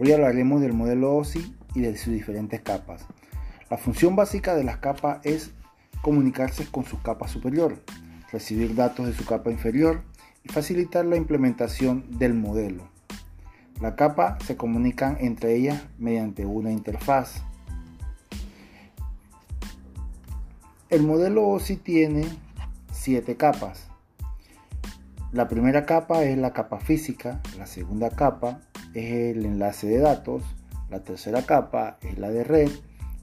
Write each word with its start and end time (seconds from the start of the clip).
Hoy 0.00 0.12
hablaremos 0.12 0.60
del 0.60 0.74
modelo 0.74 1.16
OSI 1.16 1.56
y 1.74 1.80
de 1.80 1.96
sus 1.96 2.12
diferentes 2.12 2.60
capas. 2.60 3.04
La 3.68 3.78
función 3.78 4.14
básica 4.14 4.54
de 4.54 4.62
las 4.62 4.76
capas 4.76 5.18
es 5.24 5.50
comunicarse 6.02 6.66
con 6.66 6.84
su 6.84 7.02
capa 7.02 7.26
superior, 7.26 7.82
recibir 8.30 8.76
datos 8.76 9.08
de 9.08 9.12
su 9.12 9.24
capa 9.24 9.50
inferior 9.50 10.04
y 10.44 10.50
facilitar 10.50 11.04
la 11.04 11.16
implementación 11.16 12.04
del 12.16 12.34
modelo. 12.34 12.88
La 13.80 13.96
capa 13.96 14.38
se 14.46 14.56
comunican 14.56 15.16
entre 15.18 15.56
ellas 15.56 15.88
mediante 15.98 16.46
una 16.46 16.70
interfaz. 16.70 17.42
El 20.90 21.02
modelo 21.02 21.48
OSI 21.48 21.76
tiene 21.76 22.24
siete 22.92 23.36
capas. 23.36 23.88
La 25.32 25.48
primera 25.48 25.86
capa 25.86 26.22
es 26.22 26.38
la 26.38 26.52
capa 26.52 26.78
física, 26.78 27.42
la 27.58 27.66
segunda 27.66 28.10
capa 28.10 28.60
es 28.94 29.36
el 29.36 29.44
enlace 29.44 29.86
de 29.86 29.98
datos, 29.98 30.42
la 30.90 31.00
tercera 31.00 31.42
capa 31.42 31.98
es 32.02 32.18
la 32.18 32.30
de 32.30 32.44
red, 32.44 32.70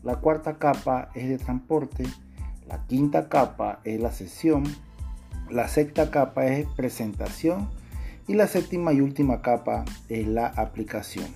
la 0.03 0.17
cuarta 0.17 0.57
capa 0.57 1.09
es 1.15 1.29
de 1.29 1.37
transporte, 1.37 2.05
la 2.67 2.85
quinta 2.85 3.29
capa 3.29 3.79
es 3.83 3.99
la 3.99 4.11
sesión, 4.11 4.63
la 5.49 5.67
sexta 5.67 6.11
capa 6.11 6.45
es 6.45 6.67
presentación 6.75 7.69
y 8.27 8.33
la 8.33 8.47
séptima 8.47 8.93
y 8.93 9.01
última 9.01 9.41
capa 9.41 9.85
es 10.09 10.27
la 10.27 10.47
aplicación. 10.47 11.27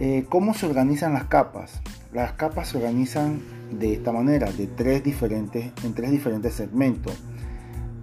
Eh, 0.00 0.26
¿Cómo 0.28 0.54
se 0.54 0.66
organizan 0.66 1.12
las 1.12 1.24
capas? 1.24 1.80
Las 2.12 2.32
capas 2.32 2.68
se 2.68 2.78
organizan 2.78 3.40
de 3.70 3.94
esta 3.94 4.12
manera, 4.12 4.50
de 4.50 4.66
tres 4.66 5.04
diferentes, 5.04 5.72
en 5.84 5.94
tres 5.94 6.10
diferentes 6.10 6.54
segmentos. 6.54 7.16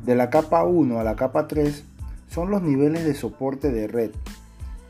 De 0.06 0.16
la 0.16 0.30
capa 0.30 0.64
1 0.64 1.00
a 1.00 1.04
la 1.04 1.16
capa 1.16 1.48
3 1.48 1.84
son 2.30 2.52
los 2.52 2.62
niveles 2.62 3.04
de 3.04 3.14
soporte 3.14 3.72
de 3.72 3.88
red, 3.88 4.12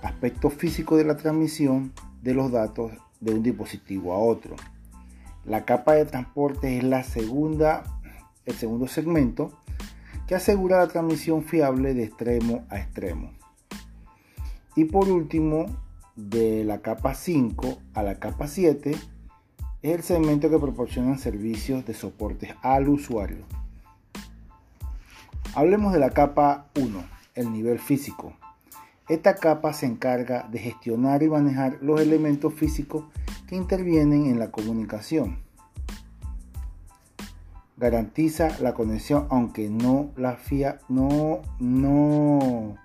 aspecto 0.02 0.50
físico 0.50 0.98
de 0.98 1.06
la 1.06 1.18
transmisión 1.18 1.94
de 2.22 2.34
los 2.34 2.52
datos 2.52 2.92
de 3.22 3.34
un 3.34 3.44
dispositivo 3.44 4.14
a 4.14 4.20
otro. 4.20 4.56
La 5.46 5.66
capa 5.66 5.94
de 5.94 6.06
transporte 6.06 6.78
es 6.78 6.84
la 6.84 7.04
segunda, 7.04 7.84
el 8.46 8.56
segundo 8.56 8.88
segmento 8.88 9.52
que 10.28 10.36
asegura 10.36 10.78
la 10.78 10.88
transmisión 10.88 11.44
fiable 11.44 11.94
de 11.94 12.04
extremo 12.04 12.66
a 12.70 12.78
extremo. 12.78 13.32
Y 14.76 14.86
por 14.86 15.10
último, 15.10 15.66
de 16.16 16.64
la 16.66 16.82
capa 16.82 17.16
5 17.16 17.80
a 17.94 18.04
la 18.04 18.20
capa 18.20 18.48
7 18.48 18.92
es 18.92 19.00
el 19.82 20.04
segmento 20.04 20.50
que 20.50 20.60
proporciona 20.60 21.18
servicios 21.18 21.86
de 21.86 21.94
soporte 21.94 22.54
al 22.62 22.90
usuario. 22.90 23.46
Hablemos 25.56 25.94
de 25.94 26.00
la 26.00 26.12
capa 26.12 26.68
1, 26.78 27.04
el 27.40 27.52
nivel 27.52 27.80
físico. 27.80 28.34
Esta 29.08 29.36
capa 29.36 29.74
se 29.74 29.86
encarga 29.86 30.48
de 30.52 30.60
gestionar 30.60 31.24
y 31.24 31.30
manejar 31.30 31.80
los 31.82 32.02
elementos 32.02 32.54
físicos 32.54 33.06
que 33.48 33.56
intervienen 33.56 34.26
en 34.26 34.38
la 34.40 34.52
comunicación. 34.52 35.40
Garantiza 37.78 38.50
la 38.60 38.74
conexión 38.74 39.26
aunque 39.30 39.70
no 39.70 40.12
la 40.18 40.36
fia, 40.36 40.80
no, 40.90 41.42
no, 41.60 42.76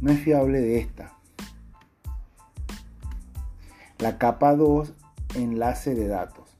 no 0.00 0.10
es 0.10 0.20
fiable 0.20 0.60
de 0.60 0.78
esta. 0.78 1.12
La 3.98 4.18
capa 4.18 4.56
2, 4.56 4.94
enlace 5.34 5.94
de 5.94 6.08
datos. 6.08 6.56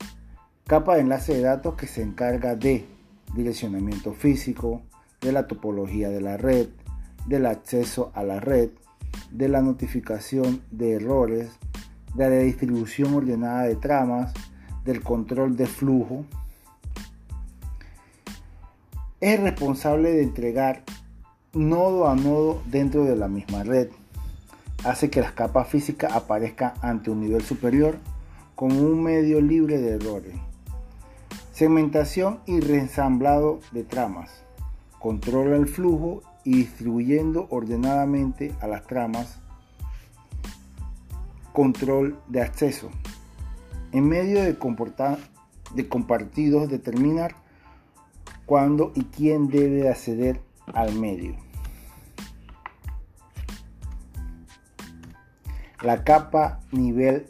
Capa 0.66 0.96
de 0.96 1.00
enlace 1.00 1.34
de 1.34 1.40
datos 1.40 1.74
que 1.76 1.86
se 1.86 2.02
encarga 2.02 2.56
de 2.56 2.86
direccionamiento 3.34 4.12
físico, 4.12 4.82
de 5.22 5.32
la 5.32 5.46
topología 5.46 6.10
de 6.10 6.20
la 6.20 6.36
red, 6.36 6.68
del 7.26 7.46
acceso 7.46 8.10
a 8.14 8.22
la 8.22 8.40
red, 8.40 8.70
de 9.30 9.48
la 9.48 9.62
notificación 9.62 10.62
de 10.70 10.94
errores, 10.94 11.50
de 12.14 12.30
la 12.30 12.38
distribución 12.38 13.14
ordenada 13.14 13.64
de 13.64 13.76
tramas, 13.76 14.32
del 14.84 15.02
control 15.02 15.56
de 15.56 15.66
flujo. 15.66 16.24
Es 19.20 19.40
responsable 19.40 20.12
de 20.12 20.22
entregar 20.22 20.84
nodo 21.52 22.08
a 22.08 22.14
nodo 22.14 22.62
dentro 22.66 23.04
de 23.04 23.16
la 23.16 23.28
misma 23.28 23.62
red. 23.64 23.88
Hace 24.84 25.10
que 25.10 25.20
las 25.20 25.32
capas 25.32 25.68
físicas 25.68 26.12
aparezcan 26.12 26.74
ante 26.80 27.10
un 27.10 27.20
nivel 27.20 27.42
superior 27.42 27.98
con 28.54 28.72
un 28.72 29.02
medio 29.02 29.40
libre 29.40 29.78
de 29.78 29.96
errores. 29.96 30.34
Segmentación 31.52 32.40
y 32.46 32.60
reensamblado 32.60 33.60
de 33.72 33.82
tramas 33.82 34.30
controla 34.98 35.56
el 35.56 35.66
flujo 35.66 36.22
y 36.46 36.52
distribuyendo 36.52 37.48
ordenadamente 37.50 38.54
a 38.60 38.68
las 38.68 38.86
tramas 38.86 39.40
control 41.52 42.16
de 42.28 42.40
acceso. 42.40 42.88
En 43.90 44.08
medio 44.08 44.40
de, 44.40 44.56
de 45.74 45.88
compartidos 45.88 46.68
determinar 46.68 47.34
cuándo 48.46 48.92
y 48.94 49.06
quién 49.06 49.48
debe 49.48 49.88
acceder 49.88 50.40
al 50.72 50.94
medio. 50.94 51.34
La 55.82 56.04
capa 56.04 56.60
nivel 56.70 57.26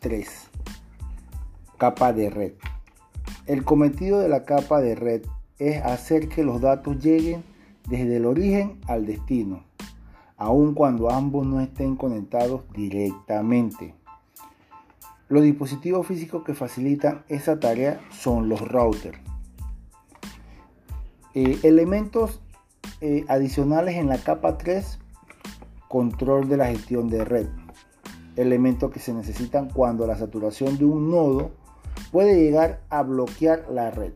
3. 0.00 0.48
Capa 1.78 2.12
de 2.12 2.28
red. 2.28 2.52
El 3.46 3.64
cometido 3.64 4.18
de 4.18 4.28
la 4.28 4.44
capa 4.44 4.80
de 4.80 4.96
red 4.96 5.22
es 5.60 5.80
hacer 5.84 6.28
que 6.28 6.42
los 6.42 6.60
datos 6.60 6.98
lleguen 6.98 7.51
desde 7.88 8.16
el 8.16 8.26
origen 8.26 8.80
al 8.86 9.06
destino, 9.06 9.64
aun 10.36 10.74
cuando 10.74 11.10
ambos 11.10 11.46
no 11.46 11.60
estén 11.60 11.96
conectados 11.96 12.62
directamente. 12.72 13.94
Los 15.28 15.42
dispositivos 15.42 16.06
físicos 16.06 16.44
que 16.44 16.54
facilitan 16.54 17.24
esa 17.28 17.58
tarea 17.58 18.00
son 18.10 18.48
los 18.48 18.60
routers. 18.60 19.18
Eh, 21.34 21.58
elementos 21.62 22.42
eh, 23.00 23.24
adicionales 23.28 23.96
en 23.96 24.08
la 24.08 24.18
capa 24.18 24.58
3, 24.58 24.98
control 25.88 26.48
de 26.48 26.56
la 26.58 26.66
gestión 26.66 27.08
de 27.08 27.24
red. 27.24 27.48
Elementos 28.36 28.90
que 28.90 29.00
se 29.00 29.12
necesitan 29.14 29.68
cuando 29.70 30.06
la 30.06 30.16
saturación 30.16 30.76
de 30.76 30.84
un 30.84 31.10
nodo 31.10 31.52
puede 32.10 32.42
llegar 32.42 32.80
a 32.90 33.02
bloquear 33.02 33.66
la 33.70 33.90
red. 33.90 34.12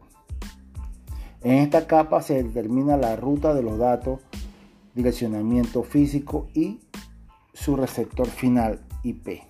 En 1.46 1.58
esta 1.58 1.86
capa 1.86 2.22
se 2.22 2.42
determina 2.42 2.96
la 2.96 3.14
ruta 3.14 3.54
de 3.54 3.62
los 3.62 3.78
datos, 3.78 4.18
direccionamiento 4.96 5.84
físico 5.84 6.48
y 6.54 6.80
su 7.52 7.76
receptor 7.76 8.26
final 8.26 8.80
IP. 9.04 9.42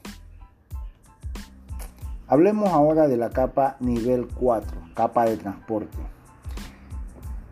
Hablemos 2.26 2.68
ahora 2.68 3.08
de 3.08 3.16
la 3.16 3.30
capa 3.30 3.78
nivel 3.80 4.28
4, 4.28 4.78
capa 4.92 5.24
de 5.24 5.38
transporte. 5.38 5.96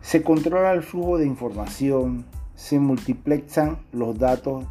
Se 0.01 0.21
controla 0.21 0.73
el 0.73 0.83
flujo 0.83 1.17
de 1.17 1.25
información, 1.25 2.23
se 2.53 2.77
multiplexan 2.77 3.79
los 3.93 4.15
datos 4.19 4.63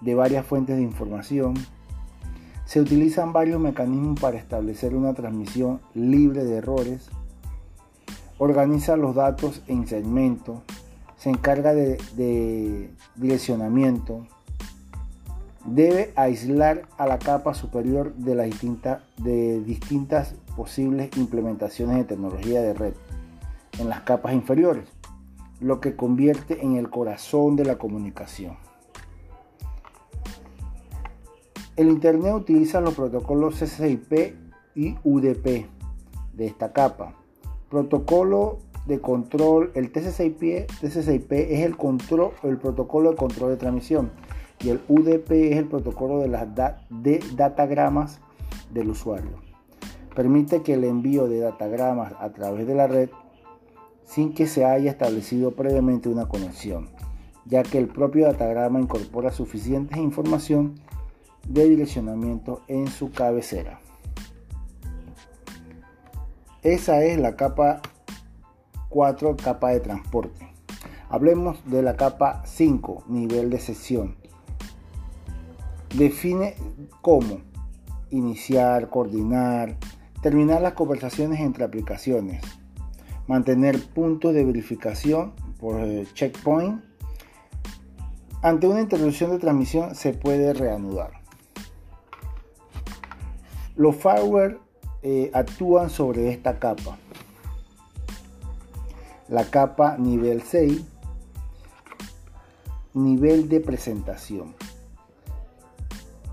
de 0.00 0.14
varias 0.14 0.46
fuentes 0.46 0.76
de 0.76 0.82
información, 0.84 1.52
se 2.64 2.80
utilizan 2.80 3.34
varios 3.34 3.60
mecanismos 3.60 4.18
para 4.18 4.38
establecer 4.38 4.94
una 4.94 5.12
transmisión 5.12 5.82
libre 5.92 6.44
de 6.44 6.56
errores, 6.56 7.10
organiza 8.42 8.96
los 8.96 9.14
datos 9.14 9.62
en 9.68 9.86
segmentos, 9.86 10.62
se 11.16 11.30
encarga 11.30 11.72
de, 11.74 12.90
direccionamiento, 13.14 14.26
debe 15.64 16.12
aislar 16.16 16.88
a 16.98 17.06
la 17.06 17.20
capa 17.20 17.54
superior 17.54 18.12
de, 18.14 18.34
de 19.18 19.60
distintas 19.62 20.34
posibles 20.56 21.16
implementaciones 21.16 21.98
de 21.98 22.02
tecnología 22.02 22.62
de 22.62 22.74
red 22.74 22.94
en 23.78 23.88
las 23.88 24.00
capas 24.00 24.32
inferiores, 24.32 24.88
lo 25.60 25.80
que 25.80 25.94
convierte 25.94 26.64
en 26.64 26.74
el 26.74 26.90
corazón 26.90 27.54
de 27.54 27.64
la 27.64 27.78
comunicación. 27.78 28.56
El 31.76 31.90
Internet 31.90 32.34
utiliza 32.34 32.80
los 32.80 32.94
protocolos 32.94 33.60
CCIP 33.60 34.34
y 34.74 34.96
UDP 35.04 35.68
de 36.34 36.46
esta 36.46 36.72
capa 36.72 37.21
Protocolo 37.72 38.58
de 38.84 39.00
control, 39.00 39.72
el 39.74 39.92
TCP/IP 39.92 40.70
es 40.82 41.60
el, 41.64 41.74
control, 41.74 42.32
el 42.42 42.58
protocolo 42.58 43.12
de 43.12 43.16
control 43.16 43.52
de 43.52 43.56
transmisión 43.56 44.10
y 44.60 44.68
el 44.68 44.82
UDP 44.88 45.30
es 45.30 45.56
el 45.56 45.64
protocolo 45.68 46.18
de 46.18 46.28
las 46.28 46.48
datagramas 47.34 48.20
del 48.74 48.90
usuario. 48.90 49.40
Permite 50.14 50.60
que 50.60 50.74
el 50.74 50.84
envío 50.84 51.28
de 51.28 51.38
datagramas 51.40 52.12
a 52.20 52.30
través 52.34 52.66
de 52.66 52.74
la 52.74 52.88
red 52.88 53.08
sin 54.04 54.34
que 54.34 54.46
se 54.46 54.66
haya 54.66 54.90
establecido 54.90 55.52
previamente 55.52 56.10
una 56.10 56.28
conexión, 56.28 56.90
ya 57.46 57.62
que 57.62 57.78
el 57.78 57.88
propio 57.88 58.26
datagrama 58.26 58.82
incorpora 58.82 59.32
suficiente 59.32 59.98
información 59.98 60.74
de 61.48 61.70
direccionamiento 61.70 62.60
en 62.68 62.88
su 62.88 63.12
cabecera. 63.12 63.80
Esa 66.62 67.02
es 67.02 67.18
la 67.18 67.34
capa 67.34 67.82
4, 68.88 69.36
capa 69.36 69.70
de 69.70 69.80
transporte. 69.80 70.48
Hablemos 71.08 71.58
de 71.66 71.82
la 71.82 71.96
capa 71.96 72.42
5, 72.46 73.02
nivel 73.08 73.50
de 73.50 73.58
sesión. 73.58 74.14
Define 75.96 76.54
cómo 77.00 77.40
iniciar, 78.10 78.90
coordinar, 78.90 79.76
terminar 80.22 80.62
las 80.62 80.74
conversaciones 80.74 81.40
entre 81.40 81.64
aplicaciones, 81.64 82.44
mantener 83.26 83.82
puntos 83.82 84.32
de 84.32 84.44
verificación 84.44 85.32
por 85.58 85.80
eh, 85.80 86.06
checkpoint. 86.14 86.80
Ante 88.40 88.68
una 88.68 88.80
interrupción 88.80 89.32
de 89.32 89.40
transmisión 89.40 89.96
se 89.96 90.12
puede 90.12 90.54
reanudar. 90.54 91.10
Los 93.74 93.96
fireware 93.96 94.61
eh, 95.02 95.30
actúan 95.34 95.90
sobre 95.90 96.30
esta 96.30 96.58
capa. 96.58 96.96
La 99.28 99.44
capa 99.44 99.96
nivel 99.98 100.42
6, 100.42 100.82
nivel 102.94 103.48
de 103.48 103.60
presentación. 103.60 104.54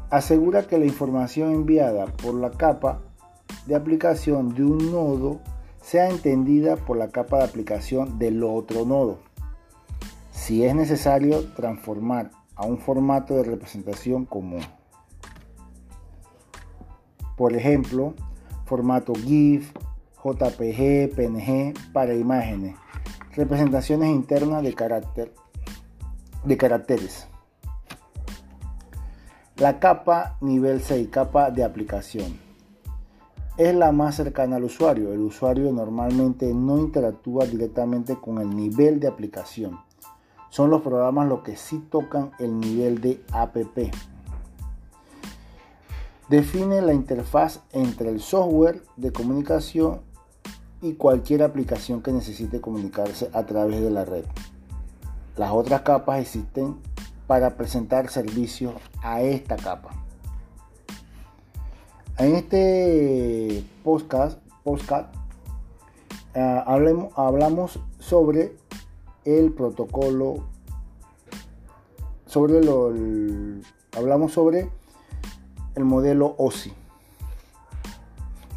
Asegura 0.10 0.68
que 0.68 0.78
la 0.78 0.86
información 0.86 1.52
enviada 1.52 2.08
por 2.08 2.34
la 2.34 2.52
capa 2.52 3.00
de 3.66 3.76
aplicación 3.76 4.54
de 4.56 4.64
un 4.64 4.92
nodo 4.92 5.40
sea 5.82 6.10
entendida 6.10 6.76
por 6.76 6.98
la 6.98 7.10
capa 7.10 7.38
de 7.38 7.44
aplicación 7.46 8.20
del 8.20 8.44
otro 8.44 8.86
nodo. 8.86 9.20
Si 10.32 10.64
es 10.64 10.76
necesario 10.76 11.44
transformar 11.56 12.32
a 12.56 12.66
un 12.66 12.78
formato 12.78 13.36
de 13.36 13.44
representación 13.44 14.26
común. 14.26 14.62
Por 17.38 17.56
ejemplo, 17.56 18.16
formato 18.70 19.14
GIF, 19.16 19.74
JPG, 20.24 21.16
PNG 21.16 21.74
para 21.92 22.14
imágenes, 22.14 22.76
representaciones 23.36 24.10
internas 24.10 24.62
de, 24.62 24.76
carácter, 24.76 25.34
de 26.44 26.56
caracteres. 26.56 27.28
La 29.58 29.80
capa 29.80 30.38
nivel 30.40 30.82
6, 30.82 31.10
capa 31.10 31.50
de 31.50 31.64
aplicación, 31.64 32.40
es 33.58 33.74
la 33.74 33.92
más 33.92 34.16
cercana 34.16 34.58
al 34.58 34.66
usuario. 34.66 35.12
El 35.14 35.22
usuario 35.22 35.72
normalmente 35.72 36.54
no 36.54 36.78
interactúa 36.78 37.46
directamente 37.46 38.18
con 38.18 38.38
el 38.38 38.56
nivel 38.56 39.00
de 39.00 39.08
aplicación. 39.08 39.80
Son 40.50 40.70
los 40.70 40.82
programas 40.84 41.28
los 41.28 41.42
que 41.42 41.56
sí 41.58 41.80
tocan 41.90 42.32
el 42.40 42.60
nivel 42.60 43.02
de 43.02 43.22
app 43.32 43.58
define 46.30 46.82
la 46.82 46.94
interfaz 46.94 47.62
entre 47.72 48.10
el 48.10 48.22
software 48.22 48.84
de 48.98 49.12
comunicación 49.12 50.02
y 50.82 50.94
cualquier 50.94 51.44
aplicación 51.44 52.02
que 52.02 52.12
necesite 52.12 52.62
comunicarse 52.62 53.30
a 53.34 53.46
través 53.46 53.82
de 53.82 53.90
la 53.90 54.06
red. 54.06 54.24
Las 55.36 55.52
otras 55.52 55.82
capas 55.82 56.20
existen 56.20 56.78
para 57.28 57.58
presentar 57.58 58.10
servicios 58.10 58.74
a 59.02 59.22
esta 59.22 59.56
capa. 59.58 59.90
En 62.18 62.36
este 62.36 63.64
podcast, 63.84 64.40
uh, 64.66 64.78
hablamos 67.16 67.80
sobre 67.98 68.56
el 69.26 69.52
protocolo, 69.54 70.44
sobre 72.26 72.64
lo, 72.64 72.94
hablamos 73.98 74.34
sobre 74.34 74.70
el 75.76 75.86
modelo 75.86 76.36
OSI. 76.38 76.74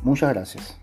Muchas 0.03 0.32
gracias. 0.32 0.81